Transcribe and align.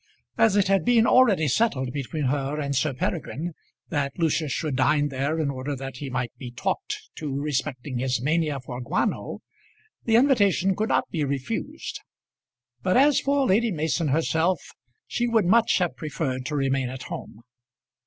As 0.35 0.55
it 0.55 0.67
had 0.67 0.83
been 0.83 1.05
already 1.05 1.47
settled 1.47 1.91
between 1.93 2.23
her 2.23 2.59
and 2.59 2.75
Sir 2.75 2.91
Peregrine 2.91 3.53
that 3.89 4.17
Lucius 4.17 4.51
should 4.51 4.75
dine 4.75 5.09
there 5.09 5.39
in 5.39 5.51
order 5.51 5.75
that 5.75 5.97
he 5.97 6.09
might 6.09 6.35
be 6.39 6.49
talked 6.49 7.11
to 7.17 7.39
respecting 7.39 7.99
his 7.99 8.19
mania 8.19 8.59
for 8.59 8.81
guano, 8.81 9.41
the 10.05 10.15
invitation 10.15 10.75
could 10.75 10.89
not 10.89 11.07
be 11.11 11.23
refused; 11.23 12.01
but, 12.81 12.97
as 12.97 13.19
for 13.19 13.45
Lady 13.45 13.69
Mason 13.69 14.07
herself, 14.07 14.71
she 15.05 15.27
would 15.27 15.45
much 15.45 15.77
have 15.77 15.95
preferred 15.95 16.47
to 16.47 16.55
remain 16.55 16.89
at 16.89 17.03
home. 17.03 17.43